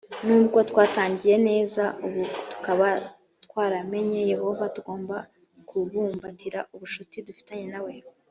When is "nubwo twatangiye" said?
0.25-1.35